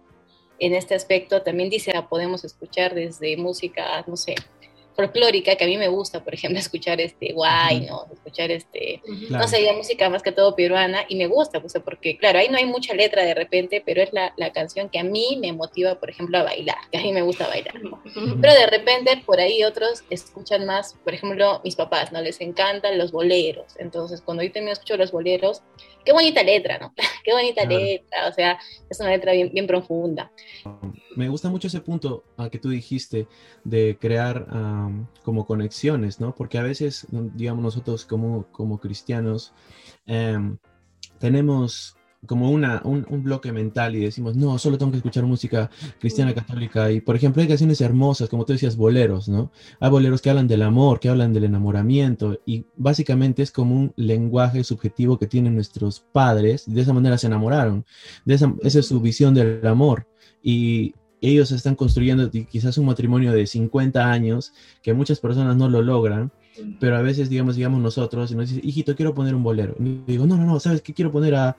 en 0.60 0.74
este 0.74 0.96
aspecto, 0.96 1.44
también 1.44 1.70
dice, 1.70 1.94
podemos 2.10 2.44
escuchar 2.44 2.96
desde 2.96 3.38
música, 3.38 4.04
no 4.08 4.18
sé, 4.18 4.36
folclórica 4.98 5.56
que 5.56 5.64
a 5.64 5.68
mí 5.68 5.78
me 5.78 5.88
gusta, 5.88 6.24
por 6.24 6.34
ejemplo, 6.34 6.60
escuchar 6.60 7.00
este 7.00 7.32
guay, 7.32 7.82
¿no? 7.82 8.08
Escuchar 8.12 8.52
este, 8.52 9.02
no 9.30 9.48
sé, 9.48 9.62
la 9.62 9.74
música 9.74 10.10
más 10.10 10.24
que 10.24 10.32
todo 10.32 10.56
peruana 10.56 11.06
y 11.08 11.16
me 11.16 11.28
gusta, 11.28 11.62
pues, 11.62 11.74
porque 11.86 12.18
claro, 12.18 12.40
ahí 12.40 12.50
no 12.50 12.58
hay 12.58 12.66
mucha 12.66 12.94
letra 12.96 13.24
de 13.24 13.36
repente, 13.36 13.82
pero 13.86 14.02
es 14.02 14.12
la, 14.12 14.34
la 14.36 14.52
canción 14.52 14.90
que 14.90 15.00
a 15.00 15.04
mí 15.04 15.38
me 15.40 15.54
motiva, 15.54 16.00
por 16.00 16.10
ejemplo, 16.10 16.40
a 16.40 16.44
bailar, 16.44 16.78
que 16.92 16.98
a 16.98 17.02
mí 17.02 17.14
me 17.14 17.22
gusta 17.22 17.48
bailar. 17.48 17.76
Pero 18.42 18.54
de 18.54 18.66
repente 18.66 19.22
por 19.26 19.40
ahí 19.40 19.64
otros 19.64 20.04
escuchan 20.10 20.66
más, 20.66 20.96
por 21.04 21.14
ejemplo, 21.14 21.62
mis 21.64 21.76
papás, 21.76 22.12
¿no? 22.12 22.22
Les 22.22 22.42
encantan 22.42 22.98
los 22.98 23.12
boleros. 23.12 23.76
Entonces, 23.78 24.22
cuando 24.22 24.44
yo 24.44 24.52
también 24.52 24.74
escucho 24.74 24.98
los 24.98 25.12
boleros, 25.12 25.62
qué 26.04 26.12
bonita 26.12 26.42
letra, 26.42 26.80
¿no? 26.80 26.94
qué 27.24 27.34
bonita 27.34 27.66
letra, 27.66 28.28
o 28.28 28.34
sea, 28.34 28.60
es 28.90 29.00
una 29.00 29.12
letra 29.12 29.34
bien, 29.34 29.52
bien 29.54 29.68
profunda. 29.68 30.32
Me 31.18 31.30
gusta 31.30 31.50
mucho 31.50 31.68
ese 31.68 31.82
punto 31.82 32.24
a 32.38 32.50
que 32.50 32.60
tú 32.60 32.70
dijiste 32.70 33.28
de 33.64 33.98
crear 34.00 34.48
como 35.24 35.48
conexiones, 35.48 36.20
¿no? 36.20 36.36
Porque 36.36 36.60
a 36.60 36.62
veces, 36.62 37.08
digamos, 37.10 37.64
nosotros 37.64 38.06
como, 38.06 38.46
como 38.52 38.80
cristianos 38.80 39.52
em, 40.06 40.58
tenemos 41.18 41.98
como 42.28 42.52
una, 42.52 42.82
un, 42.84 43.24
bloque 43.24 43.52
mental 43.52 43.96
y 43.96 44.00
decimos, 44.02 44.36
no, 44.36 44.60
solo 44.60 44.78
tengo 44.78 44.92
que 44.92 44.98
escuchar 44.98 45.24
música 45.26 45.72
cristiana 46.00 46.36
católica. 46.36 46.92
Y 46.92 47.02
por 47.02 47.16
ejemplo, 47.16 47.42
hay 47.42 47.48
canciones 47.48 47.82
hermosas, 47.82 48.30
como 48.30 48.46
tú 48.46 48.54
decías, 48.54 48.76
boleros, 48.76 49.28
¿no? 49.28 49.52
Hay 49.80 49.90
boleros 49.90 50.22
que 50.22 50.30
hablan 50.30 50.48
del 50.48 50.62
amor, 50.62 51.00
que 51.00 51.10
hablan 51.10 51.34
del 51.34 51.46
enamoramiento 51.46 52.40
y 52.46 52.66
básicamente 52.76 53.42
es 53.42 53.52
como 53.52 53.76
un 53.76 53.94
lenguaje 53.96 54.64
subjetivo 54.64 55.18
que 55.18 55.28
tienen 55.28 55.56
nuestros 55.56 56.02
padres 56.12 56.68
y 56.68 56.74
de 56.74 56.82
esa 56.82 56.94
manera 56.94 57.18
se 57.18 57.28
enamoraron. 57.28 57.86
De 58.26 58.36
esa, 58.36 58.54
esa 58.62 58.80
es 58.80 58.86
su 58.88 59.00
visión 59.00 59.34
del 59.34 59.66
amor. 59.66 60.08
Y 60.44 60.94
ellos 61.22 61.52
están 61.52 61.76
construyendo 61.76 62.30
quizás 62.30 62.78
un 62.78 62.86
matrimonio 62.86 63.32
de 63.32 63.48
50 63.48 64.12
años 64.12 64.54
que 64.82 64.94
muchas 64.94 65.20
personas 65.20 65.56
no 65.56 65.70
lo 65.70 65.82
logran 65.82 66.32
pero 66.80 66.98
a 66.98 67.02
veces, 67.04 67.30
digamos, 67.30 67.56
digamos 67.56 67.82
nosotros, 67.82 68.32
y 68.32 68.36
nos 68.36 68.50
dice, 68.50 68.62
hijito, 68.64 68.96
quiero 68.96 69.14
poner 69.14 69.36
un 69.36 69.44
bolero. 69.44 69.76
Y 69.80 70.02
digo, 70.08 70.26
no, 70.26 70.38
no, 70.38 70.46
no, 70.46 70.60
¿sabes 70.60 70.82
qué? 70.82 70.92
Quiero 70.92 71.12
poner 71.12 71.36
a 71.36 71.56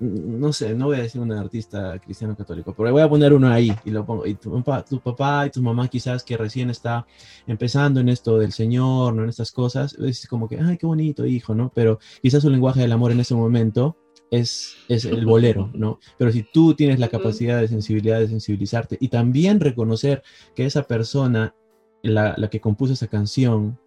no 0.00 0.52
sé, 0.52 0.74
no 0.74 0.86
voy 0.86 0.98
a 0.98 1.02
decir 1.02 1.20
un 1.20 1.32
artista 1.32 1.98
cristiano 1.98 2.36
católico, 2.36 2.74
pero 2.74 2.92
voy 2.92 3.02
a 3.02 3.08
poner 3.08 3.32
uno 3.32 3.48
ahí 3.48 3.72
y 3.84 3.90
lo 3.90 4.04
pongo. 4.04 4.26
Y 4.26 4.34
tu, 4.34 4.62
papá 5.02 5.46
y 5.46 5.50
tu 5.50 5.62
mamá 5.62 5.88
quizás 5.88 6.22
que 6.22 6.36
recién 6.36 6.70
está 6.70 7.06
empezando 7.46 8.00
en 8.00 8.08
esto 8.08 8.38
del 8.38 8.52
Señor, 8.52 9.14
¿no? 9.14 9.22
En 9.22 9.28
estas 9.28 9.52
cosas, 9.52 9.94
es 9.94 10.26
como 10.28 10.48
que, 10.48 10.58
ay, 10.60 10.76
qué 10.78 10.86
bonito 10.86 11.26
hijo, 11.26 11.54
¿no? 11.54 11.72
Pero 11.74 11.98
quizás 12.22 12.42
su 12.42 12.50
lenguaje 12.50 12.80
del 12.80 12.92
amor 12.92 13.12
en 13.12 13.20
ese 13.20 13.34
momento 13.34 13.96
es, 14.30 14.76
es 14.88 15.04
el 15.04 15.24
bolero, 15.24 15.70
¿no? 15.74 15.98
Pero 16.18 16.32
si 16.32 16.42
tú 16.42 16.74
tienes 16.74 16.98
la 16.98 17.08
capacidad 17.08 17.60
de 17.60 17.68
sensibilidad, 17.68 18.18
de 18.18 18.28
sensibilizarte 18.28 18.96
y 19.00 19.08
también 19.08 19.60
reconocer 19.60 20.22
que 20.54 20.66
esa 20.66 20.82
persona, 20.84 21.54
la, 22.02 22.34
la 22.36 22.48
que 22.48 22.60
compuso 22.60 22.92
esa 22.92 23.06
canción, 23.06 23.78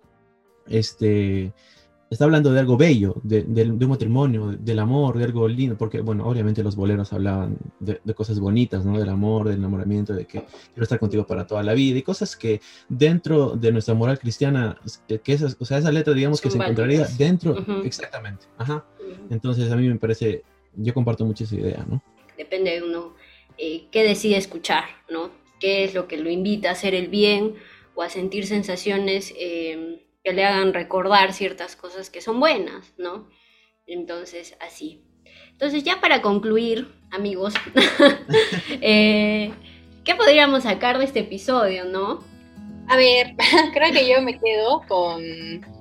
este, 0.67 1.53
está 2.09 2.25
hablando 2.25 2.51
de 2.51 2.59
algo 2.59 2.75
bello, 2.75 3.15
de, 3.23 3.45
un 3.45 3.89
matrimonio, 3.89 4.47
del 4.59 4.79
amor, 4.79 5.17
de 5.17 5.25
algo 5.25 5.47
lindo, 5.47 5.77
porque, 5.77 6.01
bueno, 6.01 6.25
obviamente 6.25 6.63
los 6.63 6.75
boleros 6.75 7.13
hablaban 7.13 7.57
de, 7.79 7.99
cosas 8.13 8.39
bonitas, 8.39 8.85
¿no? 8.85 8.97
Del 8.97 9.09
amor, 9.09 9.47
del 9.47 9.57
enamoramiento, 9.57 10.13
de 10.13 10.25
que 10.25 10.43
quiero 10.73 10.83
estar 10.83 10.99
contigo 10.99 11.25
para 11.27 11.45
toda 11.45 11.61
la 11.61 11.73
vida, 11.73 11.99
y 11.99 12.01
cosas 12.01 12.35
que 12.35 12.61
dentro 12.87 13.55
de 13.55 13.71
nuestra 13.71 13.93
moral 13.93 14.17
cristiana, 14.17 14.77
que 15.07 15.33
esas, 15.33 15.55
o 15.59 15.65
sea, 15.65 15.77
esa 15.77 15.91
letra, 15.91 16.13
digamos, 16.13 16.41
que 16.41 16.49
se 16.49 16.57
encontraría 16.57 17.05
dentro, 17.17 17.55
exactamente, 17.83 18.47
ajá. 18.57 18.85
Entonces, 19.29 19.71
a 19.71 19.75
mí 19.75 19.87
me 19.87 19.95
parece, 19.95 20.43
yo 20.75 20.93
comparto 20.93 21.25
mucho 21.25 21.43
esa 21.43 21.55
idea, 21.55 21.85
¿no? 21.87 22.01
Depende 22.37 22.71
de 22.71 22.83
uno 22.83 23.15
eh, 23.57 23.85
qué 23.91 24.03
decide 24.03 24.37
escuchar, 24.37 24.85
¿no? 25.09 25.31
¿Qué 25.59 25.83
es 25.83 25.93
lo 25.93 26.07
que 26.07 26.17
lo 26.17 26.29
invita 26.29 26.69
a 26.69 26.73
hacer 26.73 26.95
el 26.95 27.07
bien 27.07 27.55
o 27.95 28.01
a 28.01 28.09
sentir 28.09 28.47
sensaciones... 28.47 29.33
Eh, 29.37 30.05
que 30.23 30.33
le 30.33 30.45
hagan 30.45 30.73
recordar 30.73 31.33
ciertas 31.33 31.75
cosas 31.75 32.09
que 32.09 32.21
son 32.21 32.39
buenas, 32.39 32.93
¿no? 32.97 33.29
Entonces, 33.87 34.55
así. 34.59 35.03
Entonces, 35.51 35.83
ya 35.83 35.99
para 36.01 36.21
concluir, 36.21 36.87
amigos, 37.11 37.53
eh, 38.81 39.51
¿qué 40.03 40.15
podríamos 40.15 40.63
sacar 40.63 40.97
de 40.97 41.05
este 41.05 41.21
episodio, 41.21 41.85
no? 41.85 42.23
A 42.89 42.97
ver, 42.97 43.35
creo 43.73 43.93
que 43.93 44.09
yo 44.09 44.21
me 44.21 44.39
quedo 44.39 44.81
con, 44.87 45.21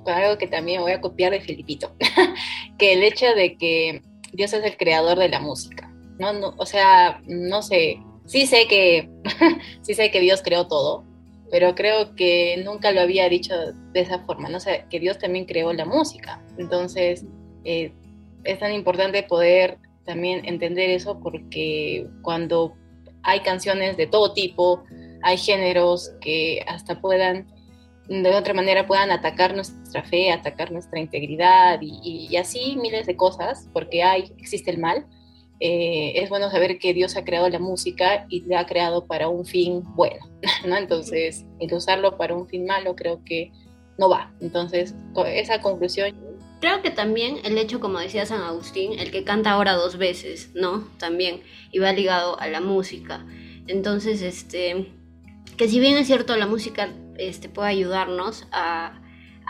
algo 0.05 0.37
que 0.37 0.47
también 0.47 0.81
voy 0.81 0.91
a 0.91 1.01
copiar 1.01 1.31
de 1.31 1.41
Felipito, 1.41 1.91
que 2.77 2.93
el 2.93 3.03
hecho 3.03 3.25
de 3.33 3.57
que 3.57 4.03
Dios 4.31 4.53
es 4.53 4.63
el 4.63 4.77
creador 4.77 5.17
de 5.17 5.27
la 5.27 5.39
música, 5.39 5.91
¿no? 6.19 6.33
no 6.33 6.53
o 6.57 6.65
sea, 6.67 7.19
no 7.25 7.63
sé, 7.63 7.99
sí 8.25 8.45
sé 8.45 8.67
que, 8.67 9.09
sí 9.81 9.95
sé 9.95 10.11
que 10.11 10.19
Dios 10.19 10.43
creó 10.43 10.67
todo, 10.67 11.03
pero 11.49 11.73
creo 11.73 12.13
que 12.13 12.61
nunca 12.63 12.91
lo 12.91 13.01
había 13.01 13.27
dicho 13.27 13.55
de 13.91 14.01
esa 14.01 14.19
forma, 14.25 14.47
¿no? 14.49 14.59
O 14.59 14.89
que 14.89 14.99
Dios 14.99 15.17
también 15.17 15.45
creó 15.45 15.73
la 15.73 15.85
música. 15.85 16.39
Entonces, 16.59 17.25
eh, 17.63 17.91
es 18.43 18.59
tan 18.59 18.71
importante 18.71 19.23
poder 19.23 19.79
también 20.05 20.45
entender 20.45 20.91
eso 20.91 21.19
porque 21.19 22.07
cuando 22.21 22.75
hay 23.23 23.39
canciones 23.39 23.97
de 23.97 24.05
todo 24.05 24.33
tipo, 24.33 24.83
hay 25.23 25.37
géneros 25.37 26.11
que 26.21 26.63
hasta 26.67 27.01
puedan, 27.01 27.47
de 28.07 28.35
otra 28.35 28.53
manera, 28.53 28.87
puedan 28.87 29.11
atacar 29.11 29.55
nuestra 29.55 30.03
fe, 30.03 30.31
atacar 30.31 30.71
nuestra 30.71 30.99
integridad 30.99 31.79
y, 31.81 32.27
y 32.29 32.37
así 32.37 32.77
miles 32.81 33.05
de 33.05 33.15
cosas, 33.15 33.69
porque 33.73 34.03
hay, 34.03 34.33
existe 34.37 34.71
el 34.71 34.79
mal 34.79 35.05
eh, 35.61 36.13
es 36.15 36.29
bueno 36.29 36.49
saber 36.49 36.79
que 36.79 36.93
Dios 36.93 37.17
ha 37.17 37.25
creado 37.25 37.49
la 37.49 37.59
música 37.59 38.25
y 38.29 38.41
la 38.45 38.61
ha 38.61 38.65
creado 38.65 39.05
para 39.07 39.27
un 39.27 39.45
fin 39.45 39.83
bueno, 39.95 40.25
¿no? 40.67 40.77
Entonces, 40.77 41.45
el 41.59 41.73
usarlo 41.73 42.17
para 42.17 42.35
un 42.35 42.47
fin 42.47 42.65
malo 42.65 42.95
creo 42.95 43.23
que 43.25 43.51
no 43.97 44.09
va. 44.09 44.33
Entonces, 44.39 44.95
esa 45.27 45.61
conclusión... 45.61 46.29
Creo 46.61 46.81
que 46.81 46.91
también 46.91 47.37
el 47.45 47.57
hecho, 47.57 47.79
como 47.79 47.99
decía 47.99 48.25
San 48.25 48.41
Agustín, 48.41 48.99
el 48.99 49.11
que 49.11 49.23
canta 49.23 49.51
ahora 49.51 49.73
dos 49.73 49.97
veces, 49.97 50.51
¿no? 50.55 50.89
También, 50.97 51.41
y 51.71 51.79
va 51.79 51.93
ligado 51.93 52.37
a 52.37 52.47
la 52.47 52.59
música. 52.59 53.25
Entonces, 53.67 54.21
este, 54.21 54.91
que 55.59 55.67
si 55.67 55.81
bien 55.81 55.97
es 55.97 56.07
cierto, 56.07 56.37
la 56.37 56.47
música 56.47 56.87
este, 57.17 57.49
puede 57.49 57.67
ayudarnos 57.67 58.47
a, 58.53 59.01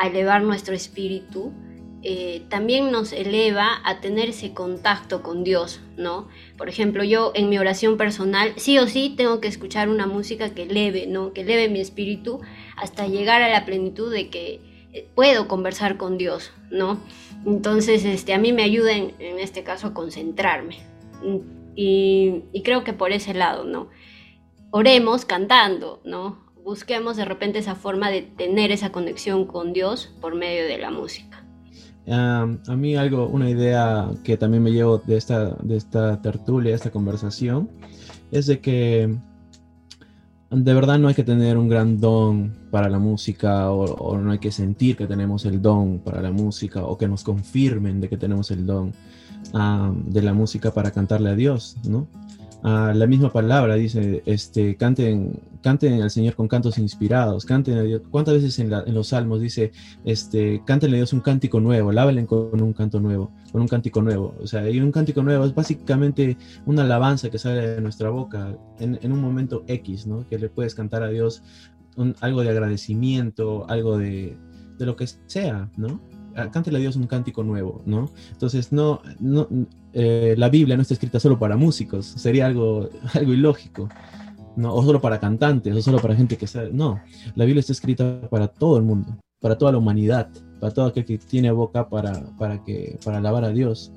elevar 0.03 0.41
nuestro 0.41 0.73
espíritu, 0.73 1.51
eh, 2.01 2.43
también 2.49 2.89
nos 2.89 3.11
eleva 3.11 3.81
a 3.83 3.99
tener 3.99 4.29
ese 4.29 4.53
contacto 4.53 5.21
con 5.21 5.43
Dios, 5.43 5.81
¿no? 5.97 6.29
Por 6.57 6.69
ejemplo, 6.69 7.03
yo 7.03 7.33
en 7.35 7.49
mi 7.49 7.59
oración 7.59 7.97
personal, 7.97 8.53
sí 8.55 8.79
o 8.79 8.87
sí, 8.87 9.13
tengo 9.15 9.39
que 9.41 9.49
escuchar 9.49 9.89
una 9.89 10.07
música 10.07 10.55
que 10.55 10.63
eleve, 10.63 11.05
¿no? 11.05 11.33
Que 11.33 11.41
eleve 11.41 11.67
mi 11.67 11.81
espíritu 11.81 12.39
hasta 12.77 13.07
llegar 13.07 13.41
a 13.41 13.49
la 13.49 13.65
plenitud 13.65 14.11
de 14.11 14.29
que 14.29 14.61
eh, 14.93 15.07
puedo 15.13 15.47
conversar 15.47 15.97
con 15.97 16.17
Dios, 16.17 16.53
¿no? 16.71 16.97
Entonces, 17.45 18.03
este, 18.05 18.33
a 18.33 18.39
mí 18.39 18.51
me 18.51 18.63
ayuda 18.63 18.93
en, 18.93 19.13
este 19.19 19.63
caso 19.63 19.87
a 19.87 19.93
concentrarme. 19.93 20.77
Y, 21.75 22.45
y 22.51 22.63
creo 22.63 22.83
que 22.83 22.93
por 22.93 23.11
ese 23.11 23.33
lado, 23.33 23.65
¿no? 23.65 23.89
Oremos 24.71 25.25
cantando, 25.25 26.01
¿no? 26.03 26.38
Busquemos 26.63 27.17
de 27.17 27.25
repente 27.25 27.59
esa 27.59 27.75
forma 27.75 28.11
de 28.11 28.21
tener 28.21 28.71
esa 28.71 28.91
conexión 28.91 29.45
con 29.45 29.73
Dios 29.73 30.13
por 30.21 30.35
medio 30.35 30.65
de 30.65 30.77
la 30.77 30.91
música 30.91 31.43
a 32.11 32.75
mí 32.75 32.95
algo, 32.95 33.27
una 33.27 33.49
idea 33.49 34.09
que 34.23 34.38
también 34.38 34.63
me 34.63 34.71
llevo 34.71 34.97
de 34.99 35.17
esta, 35.17 35.55
de 35.61 35.77
esta 35.77 36.21
tertulia, 36.21 36.71
de 36.71 36.75
esta 36.75 36.91
conversación, 36.91 37.69
es 38.31 38.47
de 38.47 38.59
que 38.59 39.15
de 40.49 40.73
verdad 40.73 40.97
no 40.97 41.07
hay 41.07 41.13
que 41.13 41.23
tener 41.23 41.57
un 41.57 41.69
gran 41.69 41.99
don 41.99 42.55
para 42.71 42.89
la 42.89 42.97
música 42.97 43.69
o, 43.69 44.17
no 44.17 44.31
hay 44.31 44.39
que 44.39 44.51
sentir 44.51 44.97
que 44.97 45.05
tenemos 45.05 45.45
el 45.45 45.61
don 45.61 45.99
para 45.99 46.21
la 46.21 46.31
música 46.31 46.83
o 46.83 46.97
que 46.97 47.07
nos 47.07 47.23
confirmen 47.23 48.01
de 48.01 48.09
que 48.09 48.17
tenemos 48.17 48.49
el 48.49 48.65
don 48.65 48.91
de 50.05 50.21
la 50.21 50.33
música 50.33 50.71
para 50.71 50.91
cantarle 50.91 51.29
a 51.29 51.35
Dios, 51.35 51.77
¿no? 51.88 52.07
La 52.61 53.07
misma 53.07 53.31
palabra 53.31 53.75
dice, 53.75 54.21
este, 54.25 54.75
canten, 54.75 55.39
canten 55.61 56.01
al 56.01 56.11
Señor 56.11 56.35
con 56.35 56.49
cantos 56.49 56.77
inspirados, 56.77 57.45
canten 57.45 57.77
a 57.77 57.83
Dios. 57.83 58.01
¿Cuántas 58.09 58.35
veces 58.35 58.59
en, 58.59 58.69
los 58.93 59.07
salmos 59.07 59.39
dice, 59.39 59.71
este, 60.03 60.61
cántenle 60.65 60.97
a 60.97 60.99
Dios 60.99 61.13
un 61.13 61.21
cántico 61.21 61.61
nuevo, 61.61 61.93
lávenle 61.93 62.25
con 62.25 62.61
un 62.61 62.73
canto 62.73 62.99
nuevo, 62.99 63.31
con 63.53 63.61
un 63.61 63.67
cántico 63.67 64.01
nuevo? 64.01 64.35
O 64.41 64.47
sea, 64.47 64.69
y 64.69 64.79
un 64.81 64.91
cántico 64.91 65.23
nuevo 65.23 65.45
es 65.45 65.55
básicamente 65.55 66.37
una 66.65 66.83
alabanza 66.83 67.29
que 67.29 67.39
sale 67.39 67.65
de 67.65 67.81
nuestra 67.81 68.09
boca 68.09 68.57
en, 68.79 69.11
un 69.11 69.21
momento 69.21 69.63
X, 69.67 70.05
¿no? 70.05 70.27
Que 70.27 70.37
le 70.37 70.49
puedes 70.49 70.75
cantar 70.75 71.03
a 71.03 71.07
Dios 71.07 71.41
algo 72.19 72.41
de 72.41 72.49
agradecimiento, 72.49 73.69
algo 73.69 73.97
de, 73.97 74.37
de 74.77 74.85
lo 74.85 74.95
que 74.95 75.07
sea, 75.27 75.69
¿no? 75.77 76.01
cántele 76.53 76.77
a 76.77 76.79
Dios 76.79 76.95
un 76.95 77.05
cántico 77.07 77.43
nuevo, 77.43 77.81
¿no? 77.85 78.09
Entonces, 78.31 78.71
no 78.71 79.01
eh, 79.93 80.36
la 80.38 80.50
Biblia 80.50 80.75
no 80.75 80.81
está 80.81 80.93
escrita 80.93 81.19
solo 81.19 81.39
para 81.39 81.58
músicos, 81.58 82.05
sería 82.05 82.46
algo, 82.46 82.89
algo 83.13 83.34
ilógico, 83.34 83.89
¿no? 84.55 84.74
O 84.74 84.84
solo 84.84 85.01
para 85.01 85.19
cantantes, 85.19 85.75
o 85.75 85.81
solo 85.81 86.00
para 86.00 86.15
gente 86.15 86.38
que 86.38 86.48
sabe. 86.48 86.72
No, 86.72 87.01
la 87.36 87.46
Biblia 87.46 87.62
está 87.62 87.74
escrita 87.74 88.22
para 88.29 88.48
todo 88.48 88.77
el 88.77 88.84
mundo, 88.84 89.17
para 89.39 89.58
toda 89.58 89.72
la 89.72 89.77
humanidad, 89.77 90.29
para 90.60 90.74
todo 90.74 90.86
aquel 90.86 91.05
que 91.05 91.17
tiene 91.17 91.51
boca 91.51 91.89
para, 91.89 92.36
para, 92.38 92.63
que, 92.63 93.00
para 93.03 93.17
alabar 93.17 93.46
a 93.46 93.50
Dios. 93.50 93.91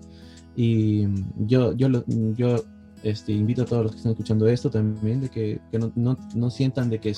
Y 0.55 1.07
yo, 1.47 1.73
yo, 1.75 1.89
yo 2.37 2.57
este, 3.03 3.33
invito 3.33 3.63
a 3.63 3.65
todos 3.65 3.83
los 3.83 3.93
que 3.93 3.97
están 3.99 4.13
escuchando 4.13 4.47
esto 4.47 4.71
también 4.71 5.21
de 5.21 5.29
que, 5.29 5.61
que 5.71 5.79
no, 5.79 5.93
no, 5.97 6.17
no, 6.35 6.51
sientan 6.51 6.89
de 6.89 7.01
que, 7.01 7.13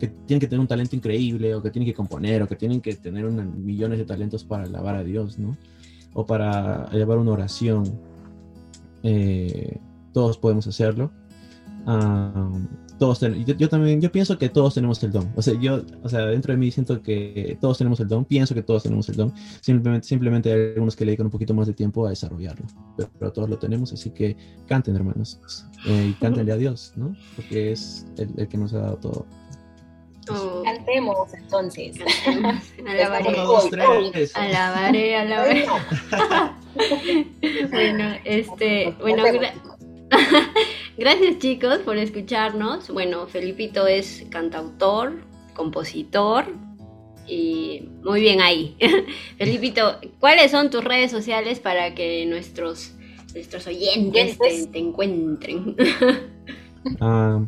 que 0.00 0.08
tienen 0.08 0.40
que 0.40 0.48
tener 0.48 0.60
un 0.60 0.66
talento 0.66 0.96
increíble 0.96 1.54
o 1.54 1.62
que 1.62 1.70
tienen 1.70 1.86
que 1.86 1.94
componer 1.94 2.42
o 2.42 2.48
que 2.48 2.56
tienen 2.56 2.80
que 2.80 2.94
tener 2.94 3.24
millones 3.24 3.98
de 3.98 4.04
talentos 4.04 4.44
para 4.44 4.64
alabar 4.64 4.96
a 4.96 5.04
Dios, 5.04 5.38
¿no? 5.38 5.56
O 6.14 6.26
para 6.26 6.90
llevar 6.90 7.18
una 7.18 7.32
oración. 7.32 7.84
Eh, 9.02 9.78
todos 10.12 10.38
podemos 10.38 10.66
hacerlo. 10.66 11.12
Ah, 11.86 12.50
todos 12.98 13.20
yo, 13.20 13.68
también, 13.68 14.00
yo 14.00 14.10
pienso 14.10 14.36
que 14.36 14.48
todos 14.48 14.74
tenemos 14.74 15.02
el 15.04 15.12
don. 15.12 15.32
O 15.36 15.42
sea, 15.42 15.54
yo, 15.58 15.82
o 16.02 16.08
sea, 16.08 16.26
dentro 16.26 16.52
de 16.52 16.58
mí 16.58 16.70
siento 16.70 17.00
que 17.00 17.56
todos 17.60 17.78
tenemos 17.78 18.00
el 18.00 18.08
don, 18.08 18.24
pienso 18.24 18.54
que 18.54 18.62
todos 18.62 18.82
tenemos 18.82 19.08
el 19.08 19.16
don. 19.16 19.32
Simplemente, 19.60 20.06
simplemente 20.06 20.52
hay 20.52 20.72
algunos 20.74 20.96
que 20.96 21.04
le 21.04 21.12
dedican 21.12 21.26
un 21.26 21.32
poquito 21.32 21.54
más 21.54 21.68
de 21.68 21.74
tiempo 21.74 22.06
a 22.06 22.10
desarrollarlo. 22.10 22.66
Pero, 22.96 23.32
todos 23.32 23.48
lo 23.48 23.58
tenemos, 23.58 23.92
así 23.92 24.10
que 24.10 24.36
canten, 24.66 24.96
hermanos. 24.96 25.40
Eh, 25.86 26.08
y 26.10 26.12
cántenle 26.14 26.52
a 26.52 26.56
Dios, 26.56 26.92
¿no? 26.96 27.14
Porque 27.36 27.72
es 27.72 28.04
el, 28.16 28.48
que 28.48 28.58
nos 28.58 28.74
ha 28.74 28.80
dado 28.80 28.96
todo. 28.96 29.26
Oh. 30.30 30.62
Cantemos 30.64 31.32
entonces. 31.32 31.96
Alabaré. 32.86 33.38
Alabaré, 34.34 35.16
alabaré. 35.16 35.66
bueno, 37.90 38.16
este, 38.24 38.94
bueno, 39.00 39.24
Gracias 40.96 41.38
chicos 41.38 41.78
por 41.78 41.96
escucharnos. 41.96 42.90
Bueno, 42.90 43.26
Felipito 43.26 43.86
es 43.86 44.24
cantautor, 44.30 45.22
compositor 45.54 46.46
y 47.26 47.88
muy 48.02 48.20
bien 48.20 48.40
ahí. 48.40 48.76
Felipito, 49.38 49.98
¿cuáles 50.18 50.50
son 50.50 50.70
tus 50.70 50.82
redes 50.82 51.10
sociales 51.10 51.60
para 51.60 51.94
que 51.94 52.26
nuestros, 52.26 52.92
nuestros 53.34 53.66
oyentes 53.66 54.38
te, 54.38 54.78
encuentren? 54.78 55.76
Ah, 57.00 57.42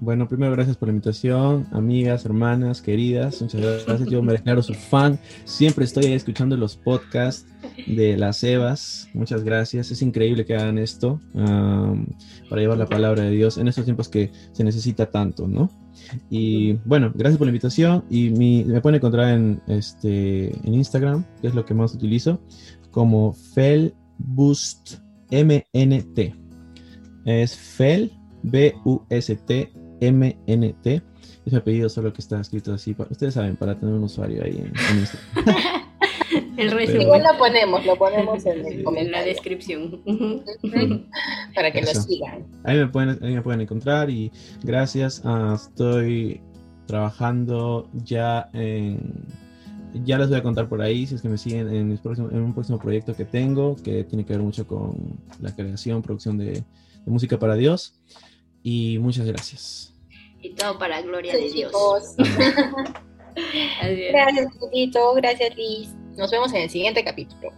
bueno, 0.00 0.28
primero 0.28 0.52
gracias 0.52 0.76
por 0.76 0.88
la 0.88 0.92
invitación, 0.92 1.66
amigas, 1.72 2.24
hermanas, 2.24 2.82
queridas, 2.82 3.40
muchas 3.40 3.84
gracias. 3.86 4.08
Yo 4.08 4.22
me 4.22 4.32
declaro 4.32 4.62
su 4.62 4.74
fan, 4.74 5.18
siempre 5.44 5.84
estoy 5.84 6.06
ahí 6.06 6.12
escuchando 6.12 6.56
los 6.56 6.76
podcasts 6.76 7.46
de 7.86 8.16
las 8.16 8.42
Evas. 8.44 9.08
Muchas 9.14 9.44
gracias. 9.44 9.90
Es 9.90 10.02
increíble 10.02 10.44
que 10.44 10.54
hagan 10.54 10.78
esto 10.78 11.20
para 11.34 12.60
llevar 12.60 12.78
la 12.78 12.86
palabra 12.86 13.22
de 13.22 13.30
Dios 13.30 13.58
en 13.58 13.68
estos 13.68 13.84
tiempos 13.84 14.08
que 14.08 14.32
se 14.52 14.64
necesita 14.64 15.10
tanto, 15.10 15.46
¿no? 15.46 15.70
Y 16.30 16.74
bueno, 16.84 17.12
gracias 17.14 17.38
por 17.38 17.46
la 17.46 17.50
invitación. 17.50 18.04
Y 18.10 18.30
me 18.30 18.80
pueden 18.80 18.96
encontrar 18.96 19.34
en, 19.34 19.60
este, 19.66 20.56
en 20.66 20.74
Instagram, 20.74 21.24
que 21.40 21.48
es 21.48 21.54
lo 21.54 21.64
que 21.64 21.74
más 21.74 21.94
utilizo, 21.94 22.40
como 22.90 23.32
FelBoostMNT. 23.32 26.18
Es 27.24 27.56
Fel, 27.56 28.12
B-U-S-T, 28.42 29.72
M-N-T. 30.00 31.02
Es 31.44 31.52
mi 31.52 31.58
apellido, 31.58 31.88
solo 31.88 32.12
que 32.12 32.20
está 32.20 32.40
escrito 32.40 32.74
así. 32.74 32.96
Ustedes 33.10 33.34
saben, 33.34 33.56
para 33.56 33.78
tener 33.78 33.94
un 33.94 34.04
usuario 34.04 34.44
ahí 34.44 34.58
en 34.58 34.98
Instagram. 34.98 35.86
El 36.56 36.70
resumen. 36.70 37.02
Igual 37.02 37.22
lo 37.22 37.38
ponemos, 37.38 37.86
lo 37.86 37.96
ponemos 37.96 38.44
en, 38.46 39.10
la 39.10 39.22
descripción. 39.22 40.02
Para 41.54 41.70
que 41.70 41.82
lo 41.82 41.88
sigan. 41.88 42.46
Ahí 42.64 42.78
me, 42.78 42.88
pueden, 42.88 43.22
ahí 43.22 43.34
me 43.34 43.42
pueden 43.42 43.60
encontrar 43.60 44.10
y 44.10 44.32
gracias. 44.62 45.22
estoy 45.54 46.40
trabajando 46.86 47.90
ya 48.04 48.48
en 48.52 49.26
ya 50.04 50.18
les 50.18 50.28
voy 50.28 50.38
a 50.38 50.42
contar 50.42 50.68
por 50.68 50.82
ahí 50.82 51.06
si 51.06 51.14
es 51.14 51.22
que 51.22 51.28
me 51.28 51.38
siguen 51.38 51.68
en, 51.68 51.90
en, 51.90 52.42
un 52.42 52.52
próximo 52.52 52.78
proyecto 52.78 53.14
que 53.14 53.24
tengo 53.24 53.76
que 53.76 54.04
tiene 54.04 54.24
que 54.26 54.34
ver 54.34 54.42
mucho 54.42 54.66
con 54.66 55.18
la 55.40 55.54
creación, 55.54 56.02
producción 56.02 56.36
de, 56.36 56.64
música 57.06 57.38
para 57.38 57.54
Dios. 57.54 57.94
Y 58.68 58.98
muchas 58.98 59.24
gracias. 59.26 59.94
Y 60.42 60.50
todo 60.54 60.76
para 60.76 61.00
gloria 61.00 61.36
de 61.36 61.52
Dios. 61.52 62.16
Gracias, 64.10 64.48
Tito. 64.72 65.14
Gracias, 65.14 65.54
Liz. 65.54 65.94
Nos 66.16 66.32
vemos 66.32 66.52
en 66.52 66.62
el 66.62 66.70
siguiente 66.70 67.04
capítulo. 67.04 67.52